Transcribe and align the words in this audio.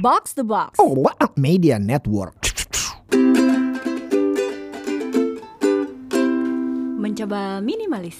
Box 0.00 0.32
the 0.32 0.40
Box. 0.40 0.80
Oh, 0.80 0.96
what 0.96 1.12
a 1.20 1.28
media 1.36 1.76
network. 1.76 2.32
Mencoba 6.96 7.60
minimalis. 7.60 8.16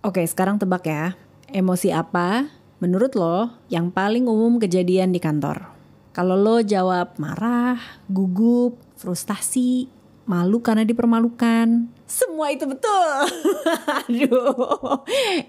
Oke, 0.00 0.24
sekarang 0.24 0.56
tebak 0.56 0.88
ya. 0.88 1.12
Emosi 1.52 1.92
apa 1.92 2.48
menurut 2.80 3.12
lo 3.12 3.52
yang 3.68 3.92
paling 3.92 4.24
umum 4.24 4.56
kejadian 4.56 5.12
di 5.12 5.20
kantor? 5.20 5.68
Kalau 6.16 6.32
lo 6.32 6.64
jawab 6.64 7.20
marah, 7.20 7.76
gugup, 8.08 8.80
frustasi, 8.96 9.92
malu 10.24 10.64
karena 10.64 10.88
dipermalukan, 10.88 11.92
semua 12.06 12.54
itu 12.54 12.64
betul. 12.70 13.10
Aduh, 14.06 15.02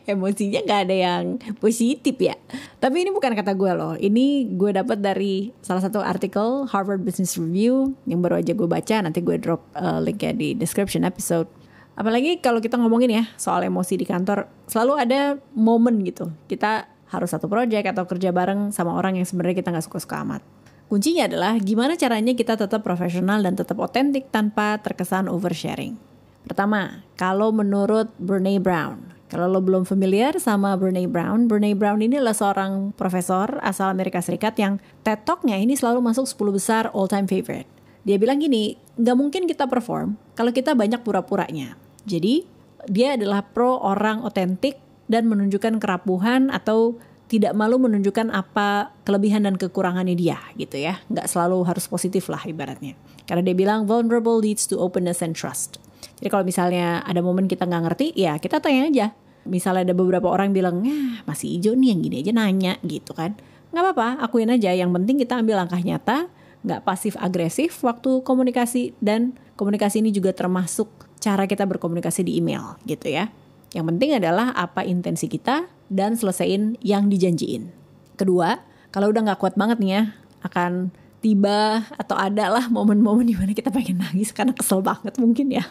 emosinya 0.10 0.66
gak 0.66 0.90
ada 0.90 0.96
yang 0.98 1.24
positif 1.62 2.18
ya. 2.18 2.34
Tapi 2.82 3.06
ini 3.06 3.14
bukan 3.14 3.38
kata 3.38 3.54
gue 3.54 3.72
loh. 3.78 3.94
Ini 3.94 4.58
gue 4.58 4.74
dapat 4.74 4.98
dari 4.98 5.54
salah 5.62 5.86
satu 5.86 6.02
artikel 6.02 6.66
Harvard 6.66 7.06
Business 7.06 7.38
Review 7.38 7.94
yang 8.10 8.26
baru 8.26 8.42
aja 8.42 8.58
gue 8.58 8.66
baca. 8.66 8.96
Nanti 9.06 9.22
gue 9.22 9.38
drop 9.38 9.70
uh, 9.78 10.02
linknya 10.02 10.34
di 10.34 10.58
description 10.58 11.06
episode. 11.06 11.46
Apalagi 11.94 12.42
kalau 12.42 12.58
kita 12.58 12.78
ngomongin 12.78 13.10
ya 13.22 13.24
soal 13.38 13.62
emosi 13.62 13.98
di 13.98 14.06
kantor, 14.10 14.50
selalu 14.66 14.94
ada 14.98 15.38
momen 15.54 16.02
gitu. 16.02 16.34
Kita 16.50 16.90
harus 17.14 17.30
satu 17.32 17.46
project 17.46 17.94
atau 17.94 18.04
kerja 18.10 18.34
bareng 18.34 18.74
sama 18.74 18.98
orang 18.98 19.22
yang 19.22 19.26
sebenarnya 19.30 19.62
kita 19.62 19.70
nggak 19.74 19.86
suka-suka 19.86 20.26
amat. 20.26 20.42
Kuncinya 20.88 21.28
adalah 21.28 21.60
gimana 21.60 22.00
caranya 22.00 22.32
kita 22.32 22.56
tetap 22.56 22.80
profesional 22.80 23.44
dan 23.44 23.60
tetap 23.60 23.76
otentik 23.76 24.32
tanpa 24.32 24.80
terkesan 24.80 25.28
oversharing. 25.28 26.00
Pertama, 26.48 27.04
kalau 27.20 27.52
menurut 27.52 28.08
Brene 28.18 28.58
Brown, 28.64 29.12
kalau 29.28 29.52
lo 29.52 29.60
belum 29.60 29.84
familiar 29.84 30.40
sama 30.40 30.80
Brene 30.80 31.04
Brown, 31.04 31.52
Brene 31.52 31.76
Brown 31.76 32.00
ini 32.00 32.16
adalah 32.16 32.32
seorang 32.32 32.96
profesor 32.96 33.60
asal 33.60 33.92
Amerika 33.92 34.24
Serikat 34.24 34.56
yang 34.56 34.80
TED 35.04 35.28
Talk-nya 35.28 35.60
ini 35.60 35.76
selalu 35.76 36.00
masuk 36.00 36.24
10 36.24 36.56
besar 36.56 36.84
all 36.96 37.12
time 37.12 37.28
favorite. 37.28 37.68
Dia 38.08 38.16
bilang 38.16 38.40
gini, 38.40 38.80
nggak 38.96 39.18
mungkin 39.20 39.44
kita 39.44 39.68
perform 39.68 40.16
kalau 40.40 40.56
kita 40.56 40.72
banyak 40.72 41.04
pura-puranya. 41.04 41.76
Jadi 42.08 42.48
dia 42.88 43.20
adalah 43.20 43.44
pro 43.44 43.84
orang 43.84 44.24
otentik 44.24 44.80
dan 45.12 45.28
menunjukkan 45.28 45.84
kerapuhan 45.84 46.48
atau 46.48 46.96
tidak 47.28 47.52
malu 47.52 47.76
menunjukkan 47.76 48.32
apa 48.32 48.96
kelebihan 49.04 49.44
dan 49.44 49.60
kekurangannya 49.60 50.16
dia 50.16 50.40
gitu 50.56 50.80
ya. 50.80 51.04
Nggak 51.12 51.28
selalu 51.28 51.68
harus 51.68 51.84
positif 51.92 52.32
lah 52.32 52.40
ibaratnya. 52.48 52.96
Karena 53.28 53.44
dia 53.44 53.56
bilang 53.60 53.84
vulnerable 53.84 54.40
leads 54.40 54.64
to 54.64 54.80
openness 54.80 55.20
and 55.20 55.36
trust. 55.36 55.84
Jadi 56.18 56.30
kalau 56.34 56.44
misalnya 56.46 57.06
ada 57.06 57.22
momen 57.22 57.46
kita 57.46 57.70
nggak 57.70 57.84
ngerti, 57.90 58.08
ya 58.18 58.42
kita 58.42 58.58
tanya 58.58 58.90
aja. 58.90 59.08
Misalnya 59.48 59.92
ada 59.92 59.96
beberapa 59.96 60.28
orang 60.28 60.52
bilang, 60.52 60.84
ya 60.84 61.24
masih 61.24 61.56
hijau 61.56 61.78
nih 61.78 61.94
yang 61.94 62.00
gini 62.04 62.16
aja 62.26 62.32
nanya 62.36 62.74
gitu 62.84 63.14
kan. 63.14 63.38
Nggak 63.72 63.84
apa-apa, 63.94 64.08
akuin 64.26 64.52
aja. 64.52 64.74
Yang 64.74 64.92
penting 64.98 65.16
kita 65.22 65.40
ambil 65.40 65.56
langkah 65.62 65.80
nyata, 65.80 66.28
nggak 66.66 66.82
pasif 66.84 67.14
agresif 67.22 67.80
waktu 67.86 68.26
komunikasi 68.26 68.98
dan 69.00 69.38
komunikasi 69.56 70.02
ini 70.02 70.12
juga 70.12 70.34
termasuk 70.34 70.90
cara 71.22 71.46
kita 71.46 71.64
berkomunikasi 71.64 72.26
di 72.26 72.42
email 72.42 72.76
gitu 72.90 73.08
ya. 73.08 73.30
Yang 73.72 73.86
penting 73.94 74.10
adalah 74.18 74.56
apa 74.58 74.84
intensi 74.84 75.30
kita 75.30 75.70
dan 75.88 76.16
selesaiin 76.18 76.80
yang 76.82 77.08
dijanjiin. 77.08 77.70
Kedua, 78.18 78.58
kalau 78.90 79.14
udah 79.14 79.32
nggak 79.32 79.40
kuat 79.40 79.56
banget 79.60 79.78
nih 79.78 79.92
ya, 79.92 80.04
akan 80.44 80.90
tiba 81.20 81.84
atau 81.98 82.16
ada 82.16 82.48
lah 82.48 82.66
momen-momen 82.72 83.28
di 83.28 83.36
mana 83.36 83.52
kita 83.52 83.74
pengen 83.74 84.00
nangis 84.00 84.32
karena 84.32 84.54
kesel 84.56 84.80
banget 84.80 85.18
mungkin 85.20 85.52
ya. 85.52 85.66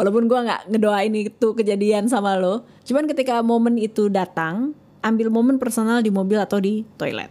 Walaupun 0.00 0.32
gue 0.32 0.40
nggak 0.48 0.72
ngedoain 0.72 1.12
itu 1.12 1.48
kejadian 1.52 2.08
sama 2.08 2.40
lo, 2.40 2.64
cuman 2.88 3.04
ketika 3.04 3.44
momen 3.44 3.76
itu 3.76 4.08
datang, 4.08 4.72
ambil 5.04 5.28
momen 5.28 5.60
personal 5.60 6.00
di 6.00 6.08
mobil 6.08 6.40
atau 6.40 6.56
di 6.56 6.88
toilet. 6.96 7.28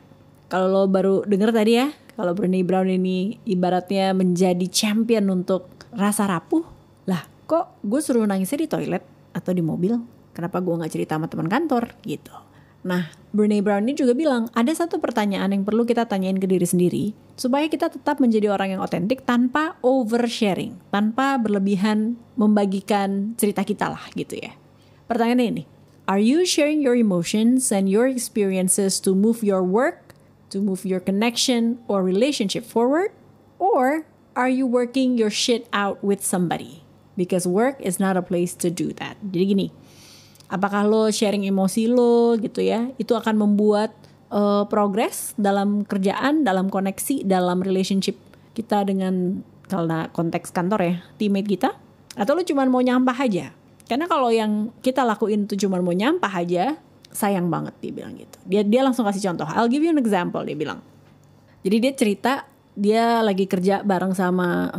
Kalau 0.54 0.70
lo 0.70 0.86
baru 0.86 1.26
denger 1.26 1.50
tadi 1.50 1.82
ya, 1.82 1.90
kalau 2.14 2.38
Brené 2.38 2.62
Brown 2.62 2.86
ini 2.86 3.42
ibaratnya 3.50 4.14
menjadi 4.14 4.70
champion 4.70 5.34
untuk 5.34 5.66
rasa 5.90 6.30
rapuh, 6.30 6.62
lah 7.10 7.26
kok 7.50 7.82
gue 7.82 7.98
suruh 8.06 8.30
nangisnya 8.30 8.66
di 8.66 8.70
toilet 8.70 9.02
atau 9.34 9.50
di 9.50 9.66
mobil? 9.66 9.98
Kenapa 10.38 10.62
gue 10.62 10.78
nggak 10.78 10.94
cerita 10.94 11.18
sama 11.18 11.26
teman 11.26 11.50
kantor 11.50 11.98
gitu? 12.06 12.49
Nah, 12.80 13.12
Brené 13.36 13.60
Brown 13.60 13.84
ini 13.84 13.94
juga 13.94 14.16
bilang 14.16 14.48
ada 14.56 14.72
satu 14.72 15.04
pertanyaan 15.04 15.52
yang 15.52 15.68
perlu 15.68 15.84
kita 15.84 16.08
tanyain 16.08 16.40
ke 16.40 16.48
diri 16.48 16.64
sendiri 16.64 17.04
supaya 17.36 17.68
kita 17.68 17.92
tetap 17.92 18.24
menjadi 18.24 18.56
orang 18.56 18.80
yang 18.80 18.82
otentik 18.82 19.28
tanpa 19.28 19.76
oversharing, 19.84 20.80
tanpa 20.88 21.36
berlebihan 21.36 22.16
membagikan 22.40 23.36
cerita 23.36 23.68
kita 23.68 23.92
lah 23.92 24.04
gitu 24.16 24.40
ya. 24.40 24.56
Pertanyaannya 25.12 25.48
ini, 25.60 25.64
are 26.08 26.24
you 26.24 26.48
sharing 26.48 26.80
your 26.80 26.96
emotions 26.96 27.68
and 27.68 27.92
your 27.92 28.08
experiences 28.08 28.98
to 29.04 29.12
move 29.12 29.44
your 29.44 29.60
work, 29.60 30.16
to 30.48 30.64
move 30.64 30.88
your 30.88 31.04
connection 31.04 31.84
or 31.92 32.00
relationship 32.00 32.64
forward, 32.64 33.12
or 33.60 34.08
are 34.40 34.50
you 34.50 34.64
working 34.64 35.20
your 35.20 35.30
shit 35.30 35.68
out 35.76 36.00
with 36.00 36.24
somebody? 36.24 36.88
Because 37.20 37.44
work 37.44 37.76
is 37.84 38.00
not 38.00 38.16
a 38.16 38.24
place 38.24 38.56
to 38.64 38.72
do 38.72 38.96
that. 38.96 39.20
Jadi 39.20 39.44
gini, 39.52 39.68
apakah 40.50 40.84
lo 40.84 41.08
sharing 41.14 41.46
emosi 41.46 41.88
lo 41.88 42.36
gitu 42.42 42.60
ya, 42.60 42.90
itu 42.98 43.14
akan 43.14 43.38
membuat 43.38 43.94
uh, 44.34 44.66
progres 44.66 45.38
dalam 45.38 45.86
kerjaan, 45.86 46.42
dalam 46.42 46.68
koneksi, 46.68 47.24
dalam 47.24 47.62
relationship 47.62 48.18
kita 48.58 48.84
dengan 48.84 49.46
karena 49.70 50.10
konteks 50.10 50.50
kantor 50.50 50.82
ya, 50.82 50.96
teammate 51.22 51.46
kita, 51.46 51.70
atau 52.18 52.34
lo 52.34 52.42
cuma 52.42 52.66
mau 52.66 52.82
nyampah 52.82 53.16
aja? 53.16 53.54
Karena 53.86 54.06
kalau 54.10 54.34
yang 54.34 54.74
kita 54.82 55.06
lakuin 55.06 55.46
itu 55.46 55.66
cuma 55.66 55.78
mau 55.82 55.94
nyampah 55.94 56.34
aja, 56.42 56.78
sayang 57.10 57.50
banget 57.50 57.74
dia 57.82 57.92
bilang 57.94 58.14
gitu. 58.18 58.38
Dia 58.46 58.62
dia 58.66 58.82
langsung 58.86 59.06
kasih 59.06 59.22
contoh. 59.34 59.46
I'll 59.50 59.70
give 59.70 59.82
you 59.82 59.94
an 59.94 60.02
example 60.02 60.42
dia 60.46 60.58
bilang. 60.58 60.82
Jadi 61.66 61.78
dia 61.82 61.94
cerita 61.94 62.34
dia 62.78 63.20
lagi 63.26 63.50
kerja 63.50 63.82
bareng 63.82 64.14
sama 64.14 64.70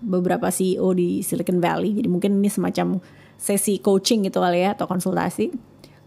beberapa 0.00 0.48
CEO 0.48 0.94
di 0.96 1.20
Silicon 1.20 1.60
Valley. 1.60 1.98
Jadi 1.98 2.08
mungkin 2.08 2.40
ini 2.40 2.48
semacam 2.48 3.02
sesi 3.40 3.80
coaching 3.80 4.28
gitu 4.28 4.44
kali 4.44 4.60
ya 4.68 4.76
atau 4.76 4.84
konsultasi. 4.84 5.48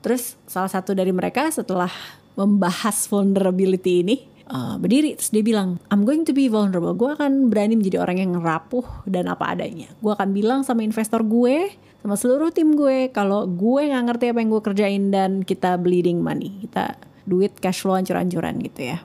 Terus 0.05 0.37
salah 0.45 0.69
satu 0.69 0.93
dari 0.93 1.09
mereka 1.09 1.49
setelah 1.49 1.89
membahas 2.37 3.09
vulnerability 3.09 4.05
ini 4.05 4.15
uh, 4.53 4.75
berdiri 4.77 5.17
terus 5.17 5.33
dia 5.33 5.41
bilang 5.41 5.81
I'm 5.89 6.05
going 6.05 6.27
to 6.29 6.33
be 6.35 6.45
vulnerable. 6.51 6.93
Gue 6.93 7.17
akan 7.17 7.49
berani 7.49 7.79
menjadi 7.79 8.03
orang 8.03 8.17
yang 8.21 8.31
rapuh 8.37 8.85
dan 9.09 9.25
apa 9.31 9.57
adanya. 9.57 9.89
Gue 9.99 10.13
akan 10.13 10.29
bilang 10.35 10.61
sama 10.61 10.85
investor 10.85 11.25
gue, 11.25 11.73
sama 12.05 12.15
seluruh 12.19 12.53
tim 12.53 12.77
gue 12.77 13.09
kalau 13.09 13.49
gue 13.49 13.81
nggak 13.89 14.03
ngerti 14.13 14.25
apa 14.29 14.39
yang 14.43 14.49
gue 14.53 14.63
kerjain 14.63 15.03
dan 15.09 15.31
kita 15.41 15.79
bleeding 15.79 16.21
money, 16.21 16.53
kita 16.67 16.99
duit 17.23 17.55
cash 17.57 17.81
flow 17.81 17.95
ancur-ancuran 17.95 18.59
gitu 18.61 18.93
ya. 18.93 18.99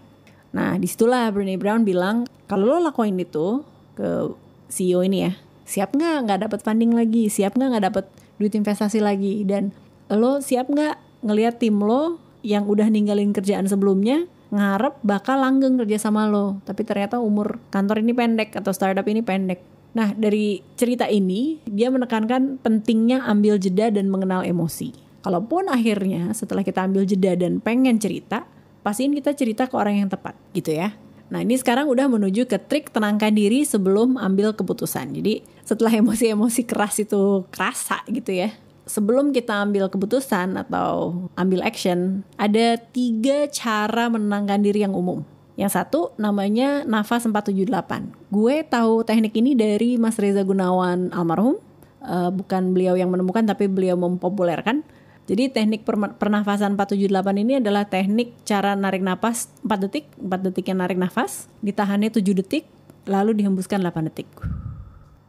Nah 0.53 0.77
di 0.77 0.89
situlah 0.91 1.31
Brené 1.31 1.61
Brown 1.61 1.87
bilang 1.87 2.27
kalau 2.51 2.77
lo 2.77 2.79
lakuin 2.83 3.15
itu 3.21 3.63
ke 3.95 4.33
CEO 4.69 5.01
ini 5.01 5.25
ya, 5.25 5.33
siap 5.69 5.93
nggak 5.93 6.25
nggak 6.25 6.41
dapat 6.49 6.61
funding 6.65 6.97
lagi, 6.97 7.29
siap 7.29 7.53
nggak 7.53 7.69
nggak 7.77 7.85
dapat 7.93 8.05
duit 8.41 8.57
investasi 8.57 9.05
lagi, 9.05 9.45
dan 9.45 9.77
lo 10.09 10.41
siap 10.41 10.73
nggak 10.73 10.97
ngelihat 11.21 11.61
tim 11.61 11.77
lo 11.85 12.17
yang 12.41 12.65
udah 12.65 12.89
ninggalin 12.89 13.37
kerjaan 13.37 13.69
sebelumnya 13.69 14.25
ngarep 14.49 15.05
bakal 15.05 15.37
langgeng 15.45 15.77
kerja 15.77 16.09
sama 16.09 16.25
lo, 16.25 16.65
tapi 16.65 16.89
ternyata 16.89 17.21
umur 17.21 17.61
kantor 17.69 18.01
ini 18.01 18.17
pendek 18.17 18.57
atau 18.57 18.73
startup 18.73 19.05
ini 19.05 19.21
pendek. 19.21 19.61
Nah 19.93 20.17
dari 20.17 20.65
cerita 20.81 21.05
ini 21.05 21.61
dia 21.69 21.93
menekankan 21.93 22.57
pentingnya 22.65 23.29
ambil 23.29 23.61
jeda 23.61 23.93
dan 23.93 24.09
mengenal 24.09 24.49
emosi. 24.49 24.97
Kalaupun 25.21 25.69
akhirnya 25.69 26.33
setelah 26.33 26.65
kita 26.65 26.89
ambil 26.89 27.05
jeda 27.05 27.37
dan 27.37 27.61
pengen 27.61 28.01
cerita, 28.01 28.49
pastiin 28.81 29.13
kita 29.13 29.37
cerita 29.37 29.69
ke 29.69 29.77
orang 29.77 30.01
yang 30.01 30.09
tepat 30.09 30.33
gitu 30.57 30.73
ya. 30.73 30.97
Nah 31.29 31.45
ini 31.45 31.61
sekarang 31.61 31.89
udah 31.89 32.09
menuju 32.09 32.49
ke 32.49 32.57
trik 32.57 32.89
tenangkan 32.89 33.33
diri 33.33 33.65
sebelum 33.65 34.17
ambil 34.17 34.57
keputusan. 34.57 35.13
Jadi 35.13 35.45
setelah 35.65 35.93
emosi-emosi 35.93 36.65
keras 36.65 37.01
itu 37.05 37.45
kerasa 37.53 38.01
gitu 38.09 38.33
ya. 38.33 38.53
Sebelum 38.89 39.37
kita 39.37 39.69
ambil 39.69 39.93
keputusan 39.93 40.57
atau 40.57 41.29
ambil 41.37 41.61
action, 41.61 42.25
ada 42.41 42.81
tiga 42.81 43.45
cara 43.53 44.09
menenangkan 44.09 44.65
diri 44.65 44.81
yang 44.81 44.97
umum. 44.97 45.21
Yang 45.61 45.77
satu 45.77 46.01
namanya 46.17 46.89
nafas 46.89 47.29
478. 47.29 48.33
Gue 48.33 48.65
tahu 48.65 49.05
teknik 49.05 49.37
ini 49.37 49.53
dari 49.53 50.01
Mas 50.01 50.17
Reza 50.17 50.41
Gunawan 50.41 51.13
almarhum. 51.13 51.61
Uh, 51.99 52.31
bukan 52.31 52.73
beliau 52.73 52.95
yang 52.95 53.13
menemukan 53.13 53.45
tapi 53.45 53.69
beliau 53.69 53.99
mempopulerkan. 54.01 54.81
Jadi 55.29 55.53
teknik 55.53 55.85
pernafasan 56.17 56.73
478 56.81 57.45
ini 57.45 57.61
adalah 57.61 57.85
teknik 57.85 58.33
cara 58.49 58.73
narik 58.73 59.05
nafas 59.05 59.53
4 59.61 59.85
detik, 59.85 60.09
4 60.17 60.49
detik 60.49 60.73
yang 60.73 60.81
narik 60.81 60.97
nafas, 60.97 61.53
ditahannya 61.61 62.09
7 62.09 62.33
detik, 62.33 62.65
lalu 63.05 63.37
dihembuskan 63.37 63.85
8 63.85 64.09
detik. 64.09 64.29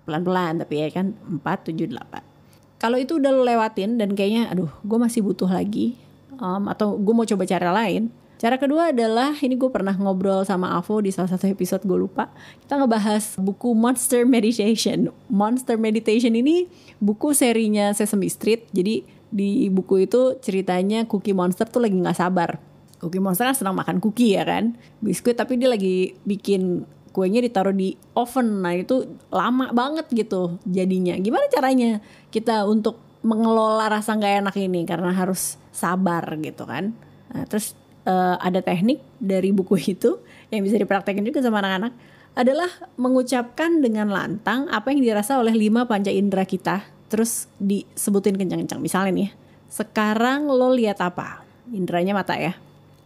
Pelan-pelan 0.08 0.64
tapi 0.64 0.88
ya 0.88 0.88
kan 0.96 1.20
4, 1.44 1.76
7, 1.76 1.92
8. 1.92 2.80
Kalau 2.80 2.96
itu 2.96 3.20
udah 3.20 3.32
lo 3.36 3.44
lewatin 3.44 4.00
dan 4.00 4.16
kayaknya 4.16 4.48
aduh 4.48 4.72
gue 4.88 4.96
masih 4.96 5.20
butuh 5.20 5.52
lagi 5.52 6.00
um, 6.40 6.72
atau 6.72 6.96
gue 6.96 7.12
mau 7.12 7.28
coba 7.28 7.44
cara 7.44 7.76
lain. 7.76 8.08
Cara 8.40 8.56
kedua 8.56 8.96
adalah 8.96 9.36
ini 9.44 9.60
gue 9.60 9.68
pernah 9.68 9.92
ngobrol 9.92 10.48
sama 10.48 10.72
Avo 10.80 11.04
di 11.04 11.12
salah 11.12 11.28
satu 11.28 11.44
episode 11.52 11.84
gue 11.84 12.00
lupa. 12.08 12.32
Kita 12.64 12.80
ngebahas 12.80 13.36
buku 13.36 13.76
Monster 13.76 14.24
Meditation. 14.24 15.12
Monster 15.28 15.76
Meditation 15.76 16.32
ini 16.32 16.72
buku 17.04 17.36
serinya 17.36 17.92
Sesame 17.92 18.32
Street. 18.32 18.64
Jadi 18.72 19.19
di 19.30 19.70
buku 19.70 20.10
itu 20.10 20.38
ceritanya 20.42 21.06
Cookie 21.06 21.38
Monster 21.38 21.70
tuh 21.70 21.86
lagi 21.86 21.96
nggak 21.96 22.18
sabar. 22.18 22.58
Cookie 23.00 23.22
Monster 23.24 23.48
kan 23.48 23.56
senang 23.56 23.78
makan 23.80 24.04
cookie 24.04 24.36
ya 24.36 24.44
kan, 24.44 24.76
biskuit 25.00 25.38
tapi 25.40 25.56
dia 25.56 25.72
lagi 25.72 26.20
bikin 26.28 26.84
kuenya 27.16 27.40
ditaruh 27.40 27.74
di 27.74 27.96
oven, 28.14 28.62
nah 28.62 28.76
itu 28.76 29.08
lama 29.32 29.72
banget 29.72 30.12
gitu 30.12 30.60
jadinya. 30.68 31.16
Gimana 31.16 31.48
caranya 31.48 32.04
kita 32.30 32.68
untuk 32.68 33.00
mengelola 33.24 33.88
rasa 33.88 34.20
nggak 34.20 34.34
enak 34.46 34.56
ini? 34.60 34.84
Karena 34.84 35.16
harus 35.16 35.56
sabar 35.72 36.28
gitu 36.44 36.68
kan. 36.68 36.92
Nah, 37.32 37.44
terus 37.48 37.72
uh, 38.04 38.36
ada 38.42 38.60
teknik 38.60 39.00
dari 39.16 39.56
buku 39.56 39.80
itu 39.96 40.20
yang 40.52 40.66
bisa 40.66 40.76
dipraktekin 40.76 41.24
juga 41.24 41.40
sama 41.40 41.64
anak-anak. 41.64 41.94
Adalah 42.36 42.70
mengucapkan 42.96 43.80
dengan 43.82 44.12
lantang 44.12 44.70
apa 44.70 44.92
yang 44.94 45.02
dirasa 45.02 45.40
oleh 45.40 45.52
lima 45.56 45.88
panca 45.90 46.14
indera 46.14 46.46
kita 46.46 46.99
terus 47.10 47.50
disebutin 47.58 48.38
kencang-kencang. 48.38 48.80
Misalnya 48.80 49.12
nih 49.12 49.30
sekarang 49.70 50.50
lo 50.50 50.72
lihat 50.74 51.02
apa? 51.02 51.44
Inderanya 51.70 52.14
mata 52.18 52.38
ya. 52.38 52.58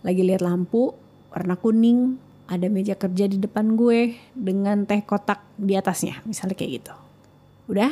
Lagi 0.04 0.22
lihat 0.24 0.44
lampu 0.44 0.96
warna 1.32 1.56
kuning 1.56 2.20
ada 2.48 2.68
meja 2.68 2.94
kerja 2.94 3.26
di 3.26 3.40
depan 3.40 3.80
gue 3.80 4.20
dengan 4.36 4.84
teh 4.84 5.02
kotak 5.04 5.42
di 5.56 5.74
atasnya. 5.80 6.22
Misalnya 6.28 6.56
kayak 6.60 6.72
gitu. 6.84 6.94
Udah? 7.72 7.92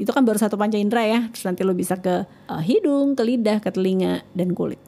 Itu 0.00 0.10
kan 0.16 0.24
baru 0.24 0.40
satu 0.40 0.56
panca 0.56 0.80
indera 0.80 1.04
ya. 1.04 1.20
Terus 1.32 1.44
nanti 1.44 1.60
lo 1.64 1.76
bisa 1.76 2.00
ke 2.00 2.24
uh, 2.48 2.62
hidung 2.64 3.12
ke 3.12 3.22
lidah 3.24 3.60
ke 3.60 3.68
telinga 3.68 4.24
dan 4.32 4.56
kulit. 4.56 4.80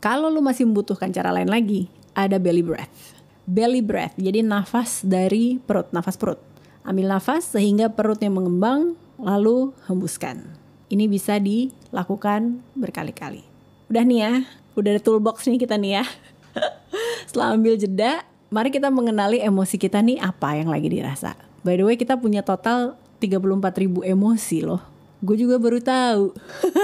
Kalau 0.00 0.28
lo 0.32 0.40
masih 0.44 0.68
membutuhkan 0.68 1.12
cara 1.12 1.32
lain 1.32 1.48
lagi 1.48 1.88
ada 2.12 2.36
belly 2.36 2.64
breath. 2.64 3.16
Belly 3.48 3.80
breath 3.80 4.14
jadi 4.20 4.44
nafas 4.44 5.04
dari 5.04 5.56
perut 5.60 5.88
nafas 5.92 6.16
perut. 6.20 6.40
Ambil 6.84 7.12
nafas 7.12 7.52
sehingga 7.52 7.92
perutnya 7.92 8.32
mengembang 8.32 8.96
lalu 9.22 9.72
hembuskan 9.86 10.56
ini 10.90 11.06
bisa 11.06 11.38
dilakukan 11.38 12.64
berkali-kali 12.74 13.46
udah 13.90 14.02
nih 14.02 14.18
ya 14.24 14.32
udah 14.78 14.96
ada 14.96 15.02
toolbox 15.02 15.46
nih 15.46 15.60
kita 15.60 15.76
nih 15.76 16.00
ya. 16.00 16.04
Setelah 17.28 17.54
ambil 17.54 17.74
jeda, 17.78 18.24
mari 18.50 18.72
kita 18.72 18.88
mengenali 18.90 19.38
emosi 19.42 19.76
kita 19.76 20.02
nih 20.02 20.18
apa 20.18 20.58
yang 20.58 20.72
lagi 20.72 20.88
dirasa. 20.90 21.34
By 21.60 21.76
the 21.76 21.84
way, 21.84 22.00
kita 22.00 22.16
punya 22.16 22.40
total 22.40 22.96
34 23.20 23.82
ribu 23.82 24.00
emosi 24.00 24.64
loh. 24.64 24.80
Gue 25.20 25.36
juga 25.36 25.60
baru 25.60 25.78
tahu. 25.84 26.32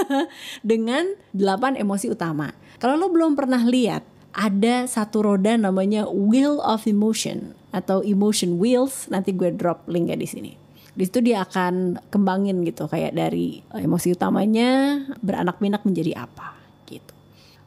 Dengan 0.69 1.17
8 1.33 1.81
emosi 1.81 2.13
utama. 2.13 2.53
Kalau 2.77 2.93
lo 2.93 3.09
belum 3.09 3.33
pernah 3.33 3.65
lihat, 3.65 4.05
ada 4.37 4.85
satu 4.85 5.25
roda 5.25 5.57
namanya 5.57 6.05
Wheel 6.05 6.61
of 6.61 6.85
Emotion 6.85 7.57
atau 7.73 8.05
Emotion 8.05 8.61
Wheels. 8.61 9.09
Nanti 9.09 9.33
gue 9.33 9.49
drop 9.49 9.89
linknya 9.89 10.21
di 10.21 10.29
sini. 10.29 10.66
Di 10.97 11.05
situ 11.05 11.21
dia 11.21 11.45
akan 11.45 12.01
kembangin 12.09 12.65
gitu 12.65 12.89
kayak 12.89 13.13
dari 13.13 13.61
emosi 13.69 14.17
utamanya 14.17 14.97
beranak 15.21 15.61
pinak 15.61 15.85
menjadi 15.85 16.25
apa 16.25 16.57
gitu. 16.89 17.13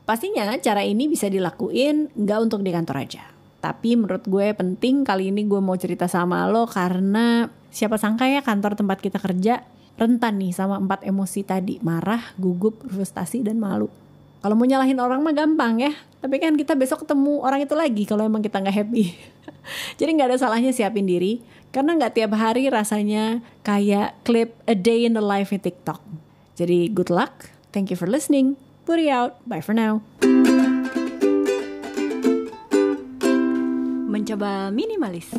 Pastinya 0.02 0.50
cara 0.58 0.82
ini 0.82 1.06
bisa 1.06 1.30
dilakuin 1.30 2.10
nggak 2.10 2.38
untuk 2.42 2.66
di 2.66 2.74
kantor 2.74 3.06
aja. 3.06 3.22
Tapi 3.62 3.94
menurut 3.94 4.26
gue 4.26 4.50
penting 4.50 5.06
kali 5.06 5.30
ini 5.30 5.46
gue 5.46 5.62
mau 5.62 5.78
cerita 5.78 6.10
sama 6.10 6.50
lo 6.50 6.66
karena 6.66 7.46
siapa 7.70 8.02
sangka 8.02 8.26
ya 8.26 8.42
kantor 8.42 8.74
tempat 8.74 8.98
kita 8.98 9.22
kerja 9.22 9.62
rentan 9.94 10.40
nih 10.42 10.50
sama 10.50 10.80
empat 10.82 11.06
emosi 11.06 11.46
tadi. 11.46 11.78
Marah, 11.86 12.34
gugup, 12.40 12.82
frustasi, 12.88 13.46
dan 13.46 13.62
malu. 13.62 13.86
Kalau 14.40 14.56
mau 14.56 14.64
nyalahin 14.64 14.96
orang 14.96 15.20
mah 15.20 15.36
gampang 15.36 15.84
ya. 15.84 15.92
Tapi 16.20 16.40
kan 16.40 16.56
kita 16.56 16.72
besok 16.72 17.04
ketemu 17.04 17.44
orang 17.44 17.60
itu 17.64 17.76
lagi 17.76 18.08
kalau 18.08 18.24
emang 18.24 18.40
kita 18.40 18.60
nggak 18.60 18.72
happy. 18.72 19.12
Jadi 20.00 20.10
nggak 20.16 20.32
ada 20.32 20.38
salahnya 20.40 20.72
siapin 20.72 21.04
diri. 21.04 21.44
Karena 21.70 21.94
nggak 21.96 22.16
tiap 22.16 22.32
hari 22.34 22.72
rasanya 22.72 23.44
kayak 23.62 24.16
clip 24.24 24.56
a 24.64 24.74
day 24.74 25.04
in 25.04 25.12
the 25.12 25.22
life 25.22 25.52
in 25.52 25.60
TikTok. 25.60 26.00
Jadi 26.56 26.88
good 26.88 27.12
luck. 27.12 27.52
Thank 27.70 27.92
you 27.92 27.96
for 28.00 28.08
listening. 28.08 28.56
Putty 28.88 29.12
out. 29.12 29.38
Bye 29.44 29.62
for 29.62 29.76
now. 29.76 30.00
Mencoba 34.10 34.72
minimalis. 34.72 35.30